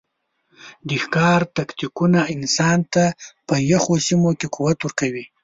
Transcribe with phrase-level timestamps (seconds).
[0.87, 3.03] د ښکار تکتیکونو انسان ته
[3.47, 5.13] په یخو سیمو کې قوت ورکړ.